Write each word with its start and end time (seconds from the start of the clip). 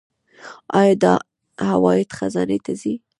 آیا 0.79 0.95
دا 1.03 1.13
عواید 1.71 2.09
خزانې 2.17 2.57
ته 2.65 2.73
ځي؟ 2.81 2.93